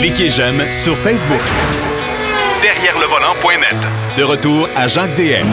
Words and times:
Cliquez 0.00 0.28
j'aime 0.28 0.60
sur 0.70 0.96
Facebook. 0.98 1.40
Derrière 2.62 2.98
le 2.98 3.06
volant.net. 3.06 3.76
De 4.18 4.22
retour 4.22 4.68
à 4.76 4.86
Jacques 4.86 5.14
DM. 5.16 5.46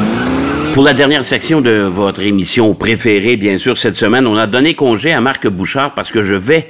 Pour 0.74 0.83
la 0.83 0.94
dernière 0.94 1.24
section 1.24 1.61
de 1.61 1.81
votre 1.81 2.21
émission 2.21 2.73
préférée, 2.73 3.37
bien 3.37 3.57
sûr, 3.57 3.77
cette 3.77 3.95
semaine, 3.95 4.27
on 4.27 4.37
a 4.37 4.47
donné 4.47 4.73
congé 4.73 5.11
à 5.11 5.21
Marc 5.21 5.47
Bouchard 5.47 5.93
parce 5.93 6.11
que 6.11 6.21
je 6.21 6.35
vais 6.35 6.67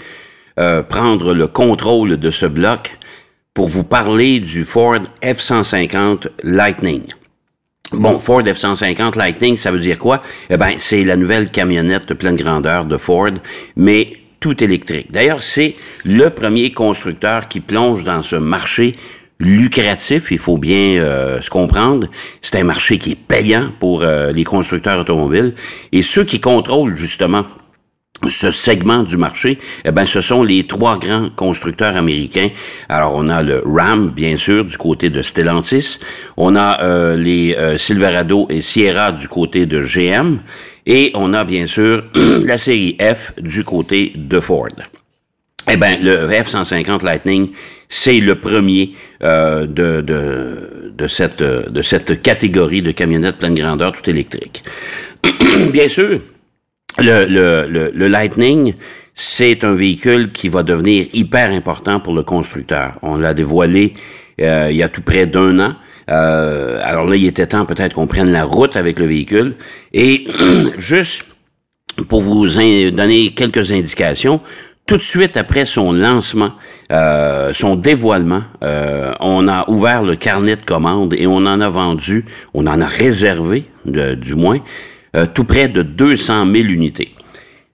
euh, 0.60 0.84
prendre 0.84 1.34
le 1.34 1.48
contrôle 1.48 2.18
de 2.18 2.30
ce 2.30 2.46
bloc 2.46 2.98
pour 3.54 3.68
vous 3.68 3.84
parler 3.84 4.40
du 4.40 4.64
Ford 4.64 5.02
F-150 5.24 6.28
Lightning. 6.44 7.04
Bon, 7.94 8.20
Ford 8.20 8.44
F-150 8.44 9.18
Lightning, 9.18 9.58
ça 9.58 9.72
veut 9.72 9.80
dire 9.80 9.98
quoi? 9.98 10.22
Eh 10.50 10.58
ben, 10.58 10.74
c'est 10.78 11.04
la 11.04 11.16
nouvelle 11.16 11.50
camionnette 11.50 12.08
de 12.08 12.14
pleine 12.14 12.36
grandeur 12.36 12.86
de 12.86 12.98
Ford, 12.98 13.32
mais 13.76 14.21
tout 14.42 14.62
électrique. 14.62 15.08
D'ailleurs, 15.12 15.44
c'est 15.44 15.76
le 16.04 16.30
premier 16.30 16.72
constructeur 16.72 17.48
qui 17.48 17.62
plonge 17.62 18.04
dans 18.04 18.24
ce 18.24 18.36
marché 18.36 18.96
lucratif, 19.42 20.32
il 20.32 20.38
faut 20.38 20.58
bien 20.58 20.98
euh, 20.98 21.42
se 21.42 21.50
comprendre. 21.50 22.08
C'est 22.42 22.60
un 22.60 22.64
marché 22.64 22.98
qui 22.98 23.12
est 23.12 23.16
payant 23.16 23.72
pour 23.80 24.04
euh, 24.04 24.32
les 24.32 24.44
constructeurs 24.44 25.00
automobiles. 25.00 25.54
Et 25.92 26.02
ceux 26.04 26.24
qui 26.24 26.40
contrôlent 26.40 26.96
justement 26.96 27.44
ce 28.28 28.52
segment 28.52 29.02
du 29.02 29.18
marché, 29.18 29.58
eh 29.84 29.90
ben, 29.90 30.06
ce 30.06 30.22
sont 30.22 30.44
les 30.44 30.68
trois 30.68 31.00
grands 31.00 31.30
constructeurs 31.36 31.96
américains. 31.98 32.50
Alors, 32.88 33.14
on 33.16 33.28
a 33.30 33.42
le 33.42 33.64
Ram, 33.66 34.12
bien 34.12 34.38
sûr, 34.38 34.64
du 34.64 34.78
côté 34.78 35.10
de 35.10 35.24
Stellantis. 35.24 35.98
On 36.38 36.56
a 36.56 36.84
euh, 36.84 37.16
les 37.16 37.58
Silverado 37.78 38.46
et 38.52 38.62
Sierra 38.62 39.12
du 39.12 39.28
côté 39.28 39.66
de 39.66 39.82
GM. 39.82 40.38
Et 40.86 41.12
on 41.14 41.34
a, 41.34 41.44
bien 41.44 41.68
sûr, 41.68 42.04
la 42.46 42.58
série 42.58 42.98
F 43.00 43.34
du 43.40 43.64
côté 43.64 44.14
de 44.16 44.40
Ford. 44.40 44.68
Eh 45.70 45.78
ben, 45.78 46.02
le 46.02 46.28
F-150 46.28 47.06
Lightning, 47.06 47.50
c'est 47.88 48.20
le 48.20 48.36
premier 48.36 48.96
euh, 49.24 49.68
de, 49.68 50.02
de, 50.02 51.08
cette, 51.08 51.44
de 51.44 51.82
cette 51.82 52.22
catégorie 52.22 52.82
de 52.82 52.92
camionnettes 52.92 53.38
pleine 53.38 53.54
grandeur 53.54 53.92
tout 53.92 54.10
électrique. 54.10 54.64
bien 55.72 55.88
sûr, 55.88 56.20
le, 56.98 57.26
le, 57.26 57.92
le, 57.94 58.08
Lightning, 58.08 58.74
c'est 59.14 59.64
un 59.64 59.76
véhicule 59.76 60.32
qui 60.32 60.50
va 60.50 60.64
devenir 60.64 61.06
hyper 61.14 61.52
important 61.52 62.00
pour 62.00 62.14
le 62.14 62.24
constructeur. 62.24 62.98
On 63.02 63.16
l'a 63.18 63.34
dévoilé 63.34 63.94
euh, 64.42 64.68
il 64.72 64.78
y 64.78 64.84
a 64.84 64.90
tout 64.90 65.02
près 65.02 65.28
d'un 65.28 65.60
an. 65.60 65.76
Euh, 66.12 66.80
alors 66.84 67.06
là, 67.06 67.16
il 67.16 67.26
était 67.26 67.48
temps 67.48 67.66
peut-être 67.66 67.96
qu'on 67.96 68.08
prenne 68.08 68.32
la 68.32 68.44
route 68.44 68.76
avec 68.76 69.00
le 69.00 69.06
véhicule. 69.06 69.56
Et 69.94 70.28
juste 70.78 71.24
pour 72.08 72.22
vous 72.22 72.48
donner 72.48 73.32
quelques 73.32 73.72
indications, 73.72 74.42
tout 74.86 74.98
de 74.98 75.02
suite 75.02 75.38
après 75.38 75.66
son 75.66 75.94
lancement, 75.94 76.52
euh, 76.92 77.54
son 77.54 77.76
dévoilement, 77.76 78.44
euh, 78.64 79.14
on 79.20 79.48
a 79.48 79.70
ouvert 79.70 80.04
le 80.04 80.16
carnet 80.16 80.58
de 80.58 80.64
commandes 80.64 81.14
et 81.14 81.28
on 81.28 81.38
en 81.38 81.62
a 81.62 81.70
vendu, 81.70 82.26
on 82.54 82.68
en 82.68 82.82
a 82.82 82.88
réservé, 82.88 83.66
du 83.86 84.36
moins, 84.36 84.60
euh, 85.16 85.26
tout 85.34 85.44
près 85.44 85.70
de 85.70 85.82
200 85.82 86.46
000 86.46 86.68
unités. 86.68 87.16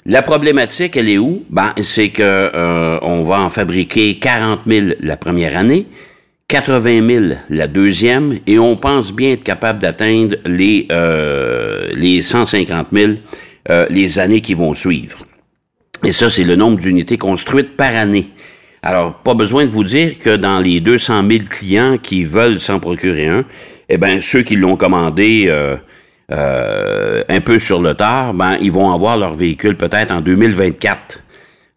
La 0.06 0.22
problématique, 0.22 0.96
elle 0.96 1.10
est 1.10 1.18
où? 1.18 1.44
Ben, 1.50 1.74
c'est 1.82 2.10
que 2.10 2.24
euh, 2.24 2.98
on 3.02 3.24
va 3.24 3.42
en 3.42 3.50
fabriquer 3.50 4.18
40 4.20 4.62
000 4.66 4.88
la 5.02 5.18
première 5.18 5.58
année, 5.58 5.86
80 6.50 7.08
000 7.08 7.26
la 7.50 7.68
deuxième, 7.68 8.40
et 8.48 8.58
on 8.58 8.78
pense 8.78 9.12
bien 9.12 9.32
être 9.32 9.44
capable 9.44 9.80
d'atteindre 9.80 10.38
les, 10.46 10.88
euh, 10.92 11.90
les 11.94 12.22
150 12.22 12.88
000 12.94 13.12
euh, 13.70 13.86
les 13.90 14.18
années 14.18 14.40
qui 14.40 14.54
vont 14.54 14.74
suivre. 14.74 15.26
Et 16.06 16.12
ça, 16.14 16.30
c'est 16.30 16.46
le 16.46 16.56
nombre 16.56 16.78
d'unités 16.78 17.18
construites 17.18 17.76
par 17.76 17.94
année. 17.94 18.30
Alors, 18.82 19.16
pas 19.16 19.34
besoin 19.34 19.66
de 19.66 19.70
vous 19.70 19.84
dire 19.84 20.20
que 20.20 20.38
dans 20.38 20.60
les 20.60 20.80
200 20.80 21.24
000 21.30 21.44
clients 21.50 21.98
qui 21.98 22.24
veulent 22.24 22.60
s'en 22.60 22.80
procurer 22.80 23.28
un, 23.28 23.44
eh 23.90 23.98
ben 23.98 24.22
ceux 24.22 24.44
qui 24.44 24.56
l'ont 24.56 24.78
commandé 24.78 25.46
euh, 25.48 25.76
euh, 26.32 27.24
un 27.28 27.42
peu 27.42 27.60
sur 27.60 27.82
le 27.82 27.96
tard, 27.96 28.34
ben, 28.34 28.58
ils 28.62 28.72
vont 28.72 28.94
avoir 28.94 29.18
leur 29.18 29.34
véhicule 29.34 29.76
peut-être 29.76 30.12
en 30.12 30.22
2024. 30.22 31.24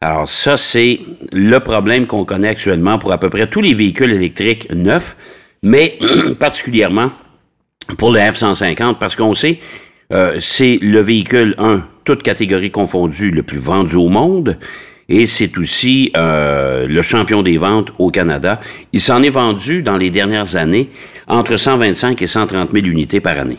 Alors 0.02 0.30
ça, 0.30 0.56
c'est 0.56 1.00
le 1.30 1.58
problème 1.58 2.06
qu'on 2.06 2.24
connaît 2.24 2.48
actuellement 2.48 2.98
pour 2.98 3.12
à 3.12 3.18
peu 3.18 3.28
près 3.28 3.48
tous 3.48 3.60
les 3.60 3.74
véhicules 3.74 4.10
électriques 4.10 4.72
neufs, 4.72 5.14
mais 5.62 5.98
particulièrement 6.38 7.10
pour 7.98 8.10
le 8.10 8.18
F-150, 8.18 8.96
parce 8.96 9.14
qu'on 9.14 9.34
sait, 9.34 9.58
euh, 10.10 10.38
c'est 10.40 10.78
le 10.80 11.00
véhicule, 11.00 11.54
un, 11.58 11.82
toute 12.04 12.22
catégorie 12.22 12.70
confondue, 12.70 13.30
le 13.30 13.42
plus 13.42 13.58
vendu 13.58 13.96
au 13.96 14.08
monde, 14.08 14.56
et 15.10 15.26
c'est 15.26 15.58
aussi 15.58 16.10
euh, 16.16 16.86
le 16.86 17.02
champion 17.02 17.42
des 17.42 17.58
ventes 17.58 17.92
au 17.98 18.10
Canada. 18.10 18.58
Il 18.94 19.02
s'en 19.02 19.22
est 19.22 19.28
vendu 19.28 19.82
dans 19.82 19.98
les 19.98 20.08
dernières 20.08 20.56
années 20.56 20.88
entre 21.28 21.58
125 21.58 22.22
et 22.22 22.26
130 22.26 22.70
000 22.72 22.86
unités 22.86 23.20
par 23.20 23.38
année. 23.38 23.58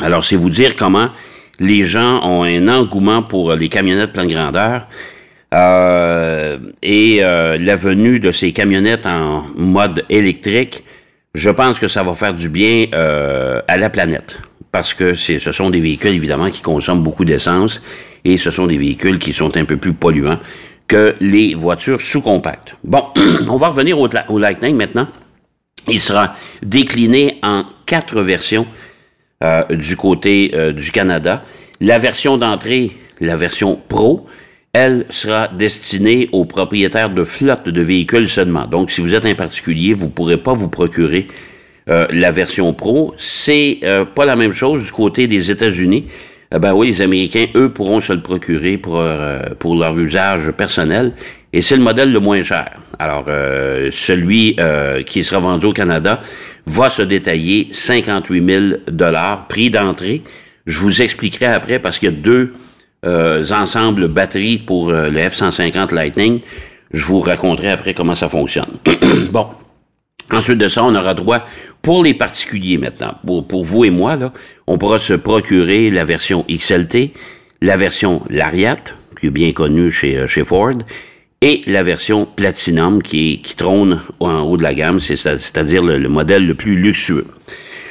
Alors, 0.00 0.24
c'est 0.24 0.36
vous 0.36 0.48
dire 0.48 0.74
comment 0.74 1.10
les 1.60 1.84
gens 1.84 2.24
ont 2.24 2.44
un 2.44 2.66
engouement 2.68 3.22
pour 3.22 3.52
les 3.54 3.68
camionnettes 3.68 4.12
pleine 4.12 4.28
grandeur. 4.28 4.86
Euh, 5.54 6.58
et 6.82 7.18
euh, 7.22 7.56
la 7.58 7.76
venue 7.76 8.20
de 8.20 8.32
ces 8.32 8.52
camionnettes 8.52 9.06
en 9.06 9.44
mode 9.56 10.04
électrique, 10.10 10.84
je 11.34 11.50
pense 11.50 11.78
que 11.78 11.88
ça 11.88 12.02
va 12.02 12.14
faire 12.14 12.34
du 12.34 12.48
bien 12.48 12.86
euh, 12.92 13.60
à 13.68 13.76
la 13.76 13.88
planète. 13.88 14.38
Parce 14.72 14.92
que 14.92 15.14
ce 15.14 15.52
sont 15.52 15.70
des 15.70 15.80
véhicules, 15.80 16.14
évidemment, 16.14 16.50
qui 16.50 16.60
consomment 16.60 17.02
beaucoup 17.02 17.24
d'essence 17.24 17.80
et 18.24 18.36
ce 18.36 18.50
sont 18.50 18.66
des 18.66 18.78
véhicules 18.78 19.18
qui 19.18 19.32
sont 19.32 19.56
un 19.56 19.64
peu 19.64 19.76
plus 19.76 19.92
polluants 19.92 20.40
que 20.88 21.14
les 21.20 21.54
voitures 21.54 22.00
sous-compactes. 22.00 22.74
Bon, 22.82 23.04
on 23.48 23.56
va 23.56 23.68
revenir 23.68 23.98
au, 23.98 24.08
au 24.28 24.38
Lightning 24.38 24.76
maintenant. 24.76 25.06
Il 25.88 26.00
sera 26.00 26.34
décliné 26.62 27.38
en 27.42 27.64
quatre 27.86 28.20
versions 28.22 28.66
euh, 29.42 29.64
du 29.70 29.96
côté 29.96 30.52
euh, 30.54 30.72
du 30.72 30.90
Canada. 30.90 31.44
La 31.80 31.98
version 31.98 32.38
d'entrée, 32.38 32.96
la 33.20 33.36
version 33.36 33.78
Pro, 33.88 34.26
elle 34.74 35.06
sera 35.08 35.48
destinée 35.48 36.28
aux 36.32 36.44
propriétaires 36.44 37.08
de 37.08 37.24
flottes 37.24 37.68
de 37.68 37.80
véhicules 37.80 38.28
seulement. 38.28 38.66
Donc, 38.66 38.90
si 38.90 39.00
vous 39.00 39.14
êtes 39.14 39.24
un 39.24 39.34
particulier, 39.34 39.94
vous 39.94 40.06
ne 40.06 40.10
pourrez 40.10 40.36
pas 40.36 40.52
vous 40.52 40.68
procurer 40.68 41.28
euh, 41.88 42.06
la 42.10 42.30
version 42.30 42.74
Pro. 42.74 43.14
C'est 43.16 43.78
pas 44.14 44.24
la 44.26 44.36
même 44.36 44.52
chose 44.52 44.84
du 44.84 44.92
côté 44.92 45.26
des 45.26 45.50
États-Unis. 45.50 46.06
ben 46.50 46.74
oui, 46.74 46.88
les 46.88 47.00
Américains, 47.00 47.46
eux, 47.54 47.70
pourront 47.70 48.00
se 48.00 48.12
le 48.12 48.20
procurer 48.20 48.76
pour, 48.76 49.02
pour 49.58 49.76
leur 49.76 49.98
usage 49.98 50.50
personnel. 50.50 51.12
Et 51.52 51.62
c'est 51.62 51.76
le 51.76 51.82
modèle 51.82 52.12
le 52.12 52.20
moins 52.20 52.42
cher. 52.42 52.80
Alors, 52.98 53.26
celui 53.90 54.56
qui 55.06 55.22
sera 55.22 55.40
vendu 55.40 55.66
au 55.66 55.72
Canada 55.72 56.20
va 56.66 56.90
se 56.90 57.02
détailler 57.02 57.68
58 57.70 58.46
000 58.46 58.64
dollars, 58.88 59.46
prix 59.46 59.70
d'entrée. 59.70 60.22
Je 60.66 60.78
vous 60.78 61.02
expliquerai 61.02 61.46
après 61.46 61.78
parce 61.78 61.98
qu'il 61.98 62.10
y 62.10 62.12
a 62.12 62.16
deux 62.16 62.52
euh, 62.52 62.63
ensembles 63.04 64.08
batteries 64.08 64.58
pour 64.58 64.90
euh, 64.90 65.10
le 65.10 65.20
F-150 65.20 65.94
Lightning. 65.94 66.40
Je 66.92 67.04
vous 67.04 67.20
raconterai 67.20 67.70
après 67.70 67.94
comment 67.94 68.14
ça 68.14 68.28
fonctionne. 68.28 68.78
bon. 69.32 69.46
Ensuite 70.30 70.58
de 70.58 70.68
ça, 70.68 70.82
on 70.82 70.94
aura 70.94 71.12
droit, 71.12 71.44
pour 71.82 72.02
les 72.02 72.14
particuliers 72.14 72.78
maintenant, 72.78 73.14
pour, 73.26 73.62
vous 73.62 73.84
et 73.84 73.90
moi, 73.90 74.16
là, 74.16 74.32
on 74.66 74.78
pourra 74.78 74.98
se 74.98 75.12
procurer 75.12 75.90
la 75.90 76.04
version 76.04 76.46
XLT, 76.50 77.12
la 77.60 77.76
version 77.76 78.22
Lariat, 78.30 78.78
qui 79.20 79.26
est 79.26 79.30
bien 79.30 79.52
connue 79.52 79.90
chez, 79.90 80.16
euh, 80.16 80.26
chez 80.26 80.44
Ford, 80.44 80.72
et 81.42 81.62
la 81.66 81.82
version 81.82 82.24
Platinum 82.24 83.02
qui, 83.02 83.42
trône 83.56 84.00
en 84.18 84.40
haut 84.40 84.56
de 84.56 84.62
la 84.62 84.72
gamme, 84.72 84.98
c'est-à-dire 84.98 85.84
le, 85.84 86.08
modèle 86.08 86.46
le 86.46 86.54
plus 86.54 86.74
luxueux. 86.74 87.26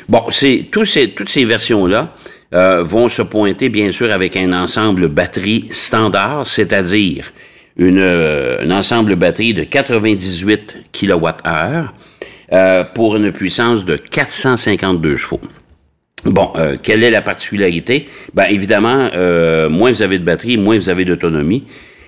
Bon, 0.09 0.23
c'est 0.31 0.69
toutes 0.71 0.87
ces 1.29 1.45
versions-là 1.45 2.15
euh, 2.53 2.83
vont 2.83 3.07
se 3.07 3.21
pointer 3.21 3.69
bien 3.69 3.91
sûr 3.91 4.11
avec 4.11 4.37
un 4.37 4.53
ensemble 4.53 5.07
batterie 5.07 5.65
standard, 5.71 6.45
c'est-à-dire 6.45 7.31
une, 7.77 7.99
euh, 7.99 8.63
un 8.63 8.71
ensemble 8.71 9.15
batterie 9.15 9.53
de 9.53 9.63
98 9.63 10.75
kWh 10.91 11.87
euh, 12.51 12.83
pour 12.83 13.15
une 13.15 13.31
puissance 13.31 13.85
de 13.85 13.95
452 13.95 15.15
chevaux. 15.15 15.41
Bon, 16.25 16.53
euh, 16.55 16.77
quelle 16.81 17.03
est 17.03 17.11
la 17.11 17.21
particularité? 17.21 18.05
Ben 18.33 18.45
évidemment, 18.49 19.09
euh, 19.13 19.69
moins 19.69 19.91
vous 19.91 20.01
avez 20.01 20.19
de 20.19 20.23
batterie, 20.23 20.57
moins 20.57 20.77
vous 20.77 20.89
avez 20.89 21.03
d'autonomie. 21.03 21.65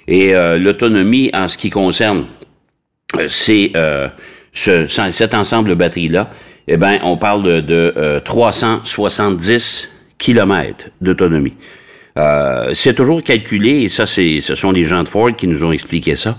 Et 0.07 0.35
euh, 0.35 0.57
l'autonomie 0.57 1.31
en 1.33 1.47
ce 1.47 1.57
qui 1.57 1.69
concerne 1.69 2.27
euh, 3.17 3.27
c'est 3.29 3.71
euh, 3.75 4.07
ce, 4.53 4.85
cet 4.87 5.33
ensemble 5.33 5.69
de 5.69 5.73
batteries-là, 5.75 6.29
eh 6.67 6.77
ben, 6.77 6.99
on 7.03 7.17
parle 7.17 7.43
de, 7.43 7.61
de 7.61 8.21
370 8.23 9.94
km 10.17 10.89
d'autonomie. 11.01 11.53
c'est 12.73 12.95
toujours 12.95 13.21
calculé, 13.23 13.81
et 13.83 13.89
ça, 13.89 14.05
c'est, 14.05 14.39
ce 14.39 14.55
sont 14.55 14.71
les 14.71 14.83
gens 14.83 15.03
de 15.03 15.09
Ford 15.09 15.35
qui 15.35 15.47
nous 15.47 15.63
ont 15.63 15.71
expliqué 15.71 16.15
ça, 16.15 16.37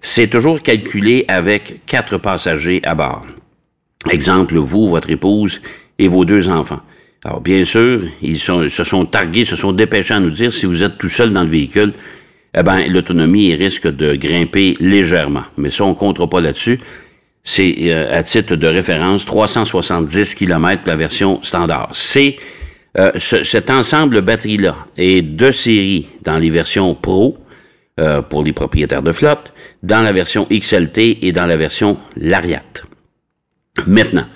c'est 0.00 0.28
toujours 0.28 0.62
calculé 0.62 1.24
avec 1.26 1.80
quatre 1.86 2.18
passagers 2.18 2.80
à 2.84 2.94
bord. 2.94 3.26
Exemple, 4.10 4.56
vous, 4.56 4.88
votre 4.88 5.10
épouse 5.10 5.60
et 5.98 6.08
vos 6.08 6.24
deux 6.24 6.48
enfants. 6.48 6.80
Alors, 7.24 7.40
bien 7.40 7.64
sûr, 7.64 8.02
ils 8.22 8.38
sont, 8.38 8.68
se 8.68 8.84
sont 8.84 9.04
targués, 9.04 9.44
se 9.44 9.56
sont 9.56 9.72
dépêchés 9.72 10.14
à 10.14 10.20
nous 10.20 10.30
dire 10.30 10.52
si 10.52 10.66
vous 10.66 10.84
êtes 10.84 10.98
tout 10.98 11.08
seul 11.08 11.30
dans 11.30 11.42
le 11.42 11.48
véhicule, 11.48 11.92
eh 12.56 12.62
ben, 12.62 12.86
l'autonomie 12.88 13.54
risque 13.54 13.88
de 13.88 14.14
grimper 14.14 14.76
légèrement. 14.80 15.44
Mais 15.56 15.70
ça, 15.70 15.84
on 15.84 15.90
ne 15.90 15.94
comptera 15.94 16.28
pas 16.28 16.40
là-dessus. 16.40 16.78
C'est, 17.42 17.74
euh, 17.80 18.16
à 18.16 18.22
titre 18.22 18.54
de 18.54 18.66
référence, 18.66 19.24
370 19.24 20.34
km 20.34 20.82
la 20.86 20.96
version 20.96 21.42
standard. 21.42 21.90
C'est 21.92 22.36
euh, 22.98 23.12
cet 23.18 23.70
ensemble 23.70 24.22
batterie-là 24.22 24.76
est 24.96 25.22
de 25.22 25.50
série 25.50 26.08
dans 26.22 26.38
les 26.38 26.50
versions 26.50 26.94
Pro 26.94 27.36
euh, 28.00 28.22
pour 28.22 28.42
les 28.42 28.52
propriétaires 28.52 29.02
de 29.02 29.12
flotte, 29.12 29.52
dans 29.82 30.02
la 30.02 30.12
version 30.12 30.46
XLT 30.50 31.18
et 31.22 31.32
dans 31.32 31.46
la 31.46 31.56
version 31.56 31.98
Lariat. 32.16 32.62
Maintenant, 33.86 34.26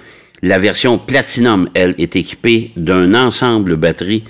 la 0.43 0.59
version 0.59 0.99
Platinum, 0.99 1.69
elle, 1.75 1.95
est 1.99 2.17
équipée 2.17 2.73
d'un 2.77 3.15
ensemble 3.15 3.77
batterie 3.77 4.25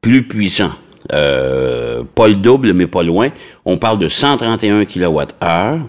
plus 0.00 0.26
puissant. 0.26 0.72
Euh, 1.12 2.02
pas 2.14 2.28
le 2.28 2.36
double, 2.36 2.72
mais 2.72 2.86
pas 2.86 3.02
loin. 3.02 3.30
On 3.64 3.78
parle 3.78 3.98
de 3.98 4.08
131 4.08 4.84
kWh. 4.84 5.80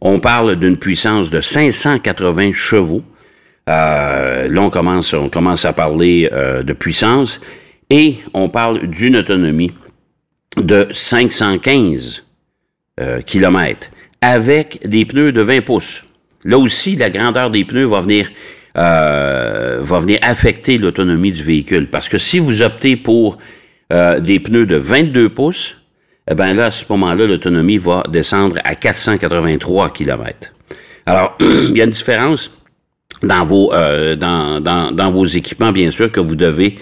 On 0.00 0.20
parle 0.20 0.56
d'une 0.56 0.76
puissance 0.76 1.30
de 1.30 1.40
580 1.40 2.52
chevaux. 2.52 3.00
Euh, 3.68 4.48
là, 4.48 4.60
on 4.60 4.70
commence, 4.70 5.12
on 5.14 5.28
commence 5.28 5.64
à 5.64 5.72
parler 5.72 6.28
euh, 6.32 6.62
de 6.62 6.72
puissance. 6.72 7.40
Et 7.90 8.18
on 8.32 8.48
parle 8.48 8.86
d'une 8.86 9.16
autonomie 9.16 9.72
de 10.56 10.88
515 10.90 12.24
km 13.26 13.90
avec 14.20 14.86
des 14.88 15.04
pneus 15.04 15.32
de 15.32 15.42
20 15.42 15.62
pouces. 15.62 16.04
Là 16.44 16.58
aussi, 16.58 16.96
la 16.96 17.10
grandeur 17.10 17.50
des 17.50 17.64
pneus 17.64 17.86
va 17.86 18.00
venir 18.00 18.28
euh, 18.76 19.78
va 19.82 20.00
venir 20.00 20.18
affecter 20.22 20.78
l'autonomie 20.78 21.30
du 21.30 21.42
véhicule. 21.44 21.88
Parce 21.88 22.08
que 22.08 22.18
si 22.18 22.40
vous 22.40 22.60
optez 22.60 22.96
pour 22.96 23.38
euh, 23.92 24.18
des 24.18 24.40
pneus 24.40 24.66
de 24.66 24.76
22 24.76 25.28
pouces, 25.28 25.76
eh 26.28 26.34
bien 26.34 26.54
là, 26.54 26.66
à 26.66 26.70
ce 26.70 26.84
moment-là, 26.90 27.26
l'autonomie 27.26 27.76
va 27.76 28.02
descendre 28.08 28.56
à 28.64 28.74
483 28.74 29.90
km. 29.90 30.52
Alors, 31.06 31.36
il 31.40 31.76
y 31.76 31.80
a 31.80 31.84
une 31.84 31.90
différence 31.90 32.50
dans 33.24 33.44
vos, 33.44 33.72
euh, 33.72 34.16
dans, 34.16 34.60
dans, 34.60 34.90
dans, 34.90 35.10
vos 35.10 35.24
équipements, 35.24 35.72
bien 35.72 35.90
sûr, 35.90 36.10
que 36.10 36.20
vous 36.20 36.36
devez 36.36 36.76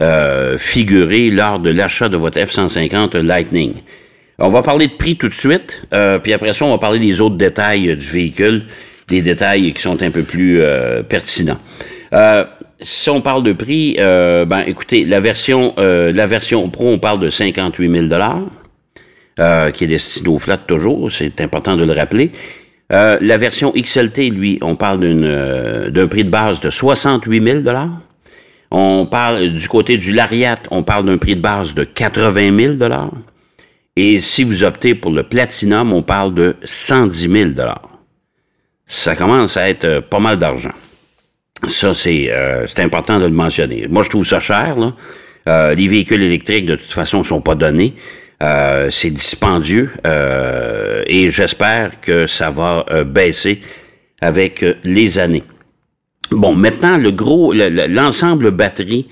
euh, 0.00 0.56
figurer 0.58 1.30
lors 1.30 1.58
de 1.58 1.70
l'achat 1.70 2.08
de 2.08 2.16
votre 2.16 2.38
F-150 2.38 3.18
Lightning. 3.18 3.74
On 4.38 4.48
va 4.48 4.62
parler 4.62 4.86
de 4.86 4.92
prix 4.92 5.16
tout 5.16 5.28
de 5.28 5.34
suite, 5.34 5.82
euh, 5.92 6.18
puis 6.18 6.32
après 6.32 6.52
ça, 6.52 6.64
on 6.64 6.70
va 6.70 6.78
parler 6.78 7.00
des 7.00 7.20
autres 7.20 7.36
détails 7.36 7.96
du 7.96 8.06
véhicule 8.06 8.62
des 9.08 9.22
détails 9.22 9.72
qui 9.72 9.82
sont 9.82 10.02
un 10.02 10.10
peu 10.10 10.22
plus 10.22 10.60
euh, 10.60 11.02
pertinents. 11.02 11.58
Euh, 12.12 12.44
si 12.80 13.10
on 13.10 13.20
parle 13.20 13.42
de 13.42 13.52
prix, 13.52 13.96
euh, 13.98 14.44
ben 14.44 14.62
écoutez, 14.66 15.04
la 15.04 15.18
version 15.18 15.74
la 15.76 16.26
version 16.26 16.68
Pro, 16.70 16.88
on 16.88 16.98
parle 16.98 17.18
de 17.18 17.28
58 17.28 17.90
000 17.90 18.06
dollars, 18.06 18.42
qui 19.72 19.84
est 19.84 19.88
destinée 19.88 20.28
au 20.28 20.38
flat 20.38 20.58
toujours, 20.58 21.10
c'est 21.10 21.40
important 21.40 21.76
de 21.76 21.84
le 21.84 21.92
rappeler. 21.92 22.30
La 22.90 23.36
version 23.36 23.72
XLT, 23.76 24.30
lui, 24.30 24.58
on 24.62 24.76
parle 24.76 25.00
d'une 25.00 25.90
d'un 25.90 26.06
prix 26.06 26.24
de 26.24 26.30
base 26.30 26.60
de 26.60 26.70
68 26.70 27.44
000 27.44 27.60
dollars. 27.60 28.00
On 28.70 29.06
parle 29.06 29.52
du 29.52 29.68
côté 29.68 29.96
du 29.96 30.12
Lariat, 30.12 30.56
on 30.70 30.82
parle 30.82 31.06
d'un 31.06 31.18
prix 31.18 31.36
de 31.36 31.40
base 31.40 31.74
de 31.74 31.84
80 31.84 32.56
000 32.56 32.74
dollars. 32.74 33.12
Et 33.96 34.20
si 34.20 34.44
vous 34.44 34.64
optez 34.64 34.94
pour 34.94 35.10
le 35.10 35.22
Platinum, 35.22 35.92
on 35.92 36.02
parle 36.02 36.34
de 36.34 36.56
110 36.64 37.28
000 37.28 37.50
dollars 37.50 37.98
ça 38.88 39.14
commence 39.14 39.56
à 39.56 39.68
être 39.68 39.84
euh, 39.84 40.00
pas 40.00 40.18
mal 40.18 40.38
d'argent. 40.38 40.72
Ça, 41.68 41.94
c'est 41.94 42.28
euh, 42.30 42.66
important 42.78 43.20
de 43.20 43.26
le 43.26 43.32
mentionner. 43.32 43.86
Moi, 43.88 44.02
je 44.02 44.08
trouve 44.08 44.26
ça 44.26 44.40
cher. 44.40 44.76
Là. 44.76 44.94
Euh, 45.46 45.74
les 45.74 45.86
véhicules 45.86 46.22
électriques, 46.22 46.66
de 46.66 46.76
toute 46.76 46.90
façon, 46.90 47.18
ne 47.18 47.24
sont 47.24 47.42
pas 47.42 47.54
donnés. 47.54 47.94
C'est 48.40 49.10
dispendieux 49.10 49.90
et 51.06 51.30
j'espère 51.30 52.00
que 52.00 52.26
ça 52.26 52.50
va 52.50 52.84
baisser 53.04 53.60
avec 54.20 54.64
les 54.84 55.18
années. 55.18 55.44
Bon, 56.30 56.54
maintenant, 56.54 56.98
le 56.98 57.10
gros, 57.10 57.52
l'ensemble 57.52 58.50
batterie 58.50 59.08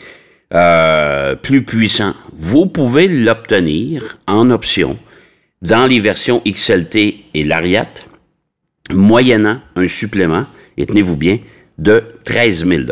plus 1.43 1.65
puissant, 1.65 2.15
vous 2.33 2.67
pouvez 2.67 3.09
l'obtenir 3.09 4.19
en 4.27 4.51
option 4.51 4.99
dans 5.63 5.87
les 5.87 6.01
versions 6.01 6.43
XLT 6.47 6.97
et 7.35 7.45
Lariat 7.45 7.89
moyennant 8.93 9.61
un 9.75 9.89
supplément, 9.89 10.45
et 10.77 10.87
tenez-vous 10.87 11.17
bien, 11.17 11.39
de 11.79 12.05
13 12.25 12.67
000 12.67 12.83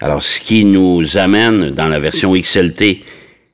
Alors, 0.00 0.22
ce 0.22 0.40
qui 0.40 0.64
nous 0.64 1.16
amène 1.18 1.70
dans 1.70 1.88
la 1.88 1.98
version 1.98 2.34
XLT, 2.34 3.00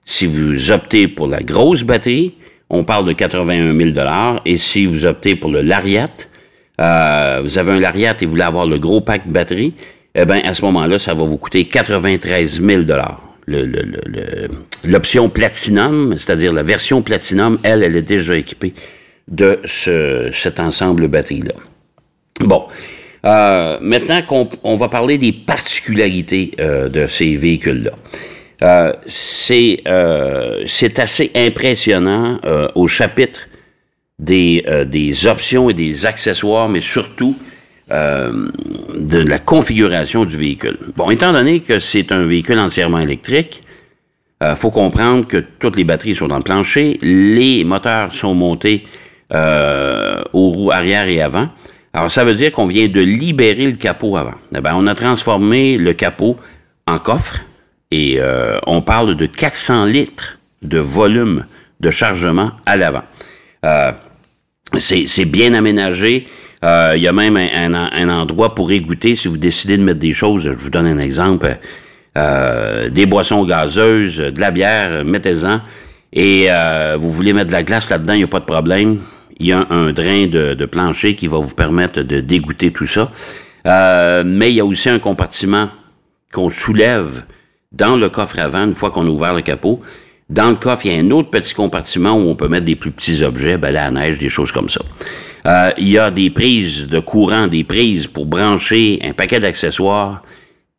si 0.04 0.26
vous 0.26 0.72
optez 0.72 1.08
pour 1.08 1.26
la 1.28 1.40
grosse 1.40 1.84
batterie, 1.84 2.34
on 2.68 2.84
parle 2.84 3.06
de 3.06 3.12
81 3.12 3.76
000 3.76 3.90
et 4.46 4.56
si 4.56 4.86
vous 4.86 5.06
optez 5.06 5.34
pour 5.34 5.50
le 5.50 5.60
Lariat, 5.60 6.08
euh, 6.80 7.40
vous 7.42 7.58
avez 7.58 7.72
un 7.72 7.80
Lariat 7.80 8.16
et 8.20 8.24
vous 8.24 8.30
voulez 8.30 8.42
avoir 8.42 8.66
le 8.66 8.78
gros 8.78 9.00
pack 9.00 9.26
de 9.26 9.32
batterie, 9.32 9.74
eh 10.14 10.24
bien, 10.24 10.40
à 10.44 10.54
ce 10.54 10.62
moment-là, 10.62 10.98
ça 10.98 11.14
va 11.14 11.24
vous 11.24 11.36
coûter 11.36 11.66
93 11.66 12.62
000 12.62 12.82
L'option 14.86 15.28
Platinum, 15.28 16.14
c'est-à-dire 16.16 16.52
la 16.52 16.62
version 16.62 17.02
Platinum, 17.02 17.58
elle, 17.62 17.82
elle 17.82 17.96
est 17.96 18.02
déjà 18.02 18.36
équipée 18.36 18.72
de 19.28 19.60
ce, 19.64 20.30
cet 20.32 20.60
ensemble 20.60 21.08
batterie-là. 21.08 21.54
Bon. 22.40 22.66
Euh, 23.26 23.78
maintenant 23.82 24.22
qu'on 24.22 24.76
va 24.76 24.88
parler 24.88 25.18
des 25.18 25.32
particularités 25.32 26.52
euh, 26.58 26.88
de 26.88 27.06
ces 27.06 27.36
véhicules-là. 27.36 27.92
Euh, 28.62 28.92
c'est 29.06 29.82
euh, 29.88 30.64
assez 30.98 31.30
impressionnant 31.34 32.38
euh, 32.44 32.68
au 32.74 32.86
chapitre 32.86 33.48
des, 34.18 34.62
euh, 34.68 34.84
des 34.84 35.26
options 35.26 35.70
et 35.70 35.74
des 35.74 36.04
accessoires, 36.06 36.68
mais 36.68 36.80
surtout 36.80 37.36
de 37.92 39.18
la 39.18 39.40
configuration 39.40 40.24
du 40.24 40.36
véhicule. 40.36 40.78
Bon, 40.94 41.10
étant 41.10 41.32
donné 41.32 41.58
que 41.58 41.80
c'est 41.80 42.12
un 42.12 42.24
véhicule 42.24 42.60
entièrement 42.60 43.00
électrique, 43.00 43.64
il 44.40 44.54
faut 44.54 44.70
comprendre 44.70 45.26
que 45.26 45.38
toutes 45.58 45.74
les 45.74 45.82
batteries 45.82 46.14
sont 46.14 46.28
dans 46.28 46.36
le 46.36 46.44
plancher, 46.44 47.00
les 47.02 47.64
moteurs 47.64 48.12
sont 48.14 48.32
montés 48.32 48.84
euh, 49.32 50.22
aux 50.32 50.48
roues 50.48 50.70
arrière 50.72 51.08
et 51.08 51.20
avant. 51.20 51.48
Alors, 51.92 52.10
ça 52.10 52.24
veut 52.24 52.34
dire 52.34 52.50
qu'on 52.50 52.66
vient 52.66 52.88
de 52.88 53.00
libérer 53.00 53.66
le 53.66 53.76
capot 53.76 54.16
avant. 54.16 54.34
Eh 54.56 54.60
bien, 54.60 54.74
on 54.76 54.86
a 54.86 54.94
transformé 54.94 55.76
le 55.76 55.92
capot 55.92 56.36
en 56.86 56.98
coffre 56.98 57.40
et 57.90 58.18
euh, 58.20 58.58
on 58.66 58.82
parle 58.82 59.16
de 59.16 59.26
400 59.26 59.86
litres 59.86 60.38
de 60.62 60.78
volume 60.78 61.44
de 61.80 61.90
chargement 61.90 62.52
à 62.66 62.76
l'avant. 62.76 63.02
Euh, 63.64 63.92
c'est 64.78 65.24
bien 65.24 65.54
aménagé. 65.54 66.28
Euh, 66.62 66.92
il 66.94 67.02
y 67.02 67.08
a 67.08 67.12
même 67.12 67.36
un, 67.36 68.08
endroit 68.08 68.54
pour 68.54 68.70
égoutter 68.70 69.16
si 69.16 69.26
vous 69.26 69.38
décidez 69.38 69.76
de 69.76 69.82
mettre 69.82 69.98
des 69.98 70.12
choses. 70.12 70.42
Je 70.44 70.50
vous 70.50 70.70
donne 70.70 70.86
un 70.86 70.98
exemple. 70.98 71.58
Des 72.14 73.06
boissons 73.06 73.44
gazeuses, 73.44 74.18
de 74.18 74.40
la 74.40 74.50
bière, 74.50 75.04
mettez-en. 75.04 75.62
Et 76.12 76.48
vous 76.96 77.10
voulez 77.10 77.32
mettre 77.32 77.48
de 77.48 77.52
la 77.52 77.62
glace 77.62 77.88
là-dedans, 77.90 78.12
il 78.12 78.18
n'y 78.18 78.24
a 78.24 78.28
pas 78.28 78.40
de 78.40 78.44
problème 78.44 79.00
il 79.42 79.46
y 79.46 79.52
a 79.52 79.66
un 79.70 79.90
drain 79.92 80.26
de, 80.26 80.66
plancher 80.66 81.16
qui 81.16 81.26
va 81.26 81.38
vous 81.38 81.54
permettre 81.54 82.02
de 82.02 82.20
dégoûter 82.20 82.72
tout 82.72 82.86
ça. 82.86 83.10
Mais 83.64 84.52
il 84.52 84.56
y 84.56 84.60
a 84.60 84.66
aussi 84.66 84.90
un 84.90 84.98
compartiment 84.98 85.70
qu'on 86.30 86.50
soulève 86.50 87.24
dans 87.72 87.96
le 87.96 88.08
coffre 88.08 88.38
avant, 88.38 88.64
une 88.64 88.74
fois 88.74 88.90
qu'on 88.90 89.06
a 89.06 89.10
ouvert 89.10 89.34
le 89.34 89.42
capot. 89.42 89.80
Dans 90.28 90.50
le 90.50 90.56
coffre, 90.56 90.86
il 90.86 90.92
y 90.92 90.96
a 90.96 90.98
un 90.98 91.10
autre 91.10 91.30
petit 91.30 91.54
compartiment 91.54 92.12
où 92.14 92.28
on 92.28 92.34
peut 92.34 92.48
mettre 92.48 92.66
des 92.66 92.76
plus 92.76 92.90
petits 92.90 93.22
objets, 93.22 93.56
ben, 93.56 93.72
la 93.72 93.90
neige, 93.90 94.18
des 94.18 94.28
choses 94.28 94.52
comme 94.52 94.68
ça. 94.68 94.80
Euh, 95.46 95.72
il 95.78 95.88
y 95.88 95.98
a 95.98 96.10
des 96.10 96.30
prises 96.30 96.86
de 96.86 97.00
courant, 97.00 97.46
des 97.46 97.64
prises 97.64 98.06
pour 98.06 98.26
brancher 98.26 99.00
un 99.02 99.12
paquet 99.12 99.40
d'accessoires. 99.40 100.22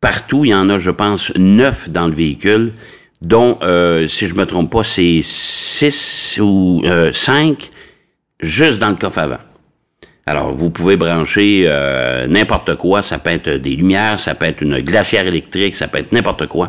Partout, 0.00 0.44
il 0.44 0.50
y 0.50 0.54
en 0.54 0.68
a, 0.70 0.78
je 0.78 0.90
pense, 0.90 1.32
neuf 1.36 1.88
dans 1.88 2.06
le 2.06 2.14
véhicule, 2.14 2.72
dont, 3.20 3.58
euh, 3.62 4.06
si 4.06 4.26
je 4.26 4.34
me 4.34 4.46
trompe 4.46 4.70
pas, 4.70 4.84
c'est 4.84 5.20
six 5.22 6.38
ou 6.40 6.82
cinq 7.12 7.70
juste 8.40 8.78
dans 8.78 8.90
le 8.90 8.96
coffre 8.96 9.18
avant. 9.18 9.38
Alors, 10.24 10.54
vous 10.54 10.70
pouvez 10.70 10.96
brancher 10.96 11.64
euh, 11.66 12.26
n'importe 12.28 12.76
quoi. 12.76 13.02
Ça 13.02 13.18
peut 13.18 13.30
être 13.30 13.50
des 13.50 13.74
lumières, 13.74 14.20
ça 14.20 14.34
peut 14.34 14.46
être 14.46 14.62
une 14.62 14.78
glacière 14.80 15.26
électrique, 15.26 15.74
ça 15.74 15.88
peut 15.88 15.98
être 15.98 16.12
n'importe 16.12 16.46
quoi. 16.46 16.68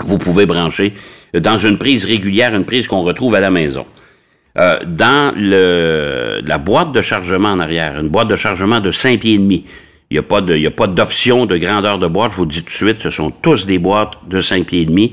Vous 0.00 0.18
pouvez 0.18 0.46
brancher 0.46 0.94
dans 1.32 1.56
une 1.56 1.78
prise 1.78 2.04
régulière, 2.04 2.54
une 2.54 2.64
prise 2.64 2.86
qu'on 2.86 3.02
retrouve 3.02 3.34
à 3.34 3.40
la 3.40 3.50
maison. 3.50 3.86
Euh, 4.56 4.78
dans 4.86 5.34
le, 5.36 6.40
la 6.44 6.58
boîte 6.58 6.92
de 6.92 7.00
chargement 7.00 7.50
en 7.50 7.60
arrière, 7.60 7.98
une 7.98 8.08
boîte 8.08 8.28
de 8.28 8.36
chargement 8.36 8.80
de 8.80 8.90
5 8.90 9.20
pieds 9.20 9.34
et 9.34 9.38
demi. 9.38 9.64
Il 10.10 10.14
n'y 10.14 10.66
a 10.66 10.70
pas 10.70 10.86
d'option 10.86 11.46
de, 11.46 11.54
de 11.54 11.58
grandeur 11.58 11.98
de 11.98 12.06
boîte. 12.06 12.32
Je 12.32 12.36
vous 12.36 12.46
dis 12.46 12.60
tout 12.62 12.66
de 12.66 12.70
suite, 12.70 13.00
ce 13.00 13.10
sont 13.10 13.30
tous 13.30 13.66
des 13.66 13.78
boîtes 13.78 14.14
de 14.28 14.40
5 14.40 14.66
pieds 14.66 14.82
et 14.82 14.86
demi 14.86 15.12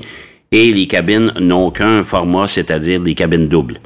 et 0.52 0.70
les 0.70 0.86
cabines 0.86 1.32
n'ont 1.40 1.70
qu'un 1.70 2.02
format, 2.02 2.46
c'est-à-dire 2.46 3.00
des 3.00 3.14
cabines 3.14 3.48
doubles. 3.48 3.78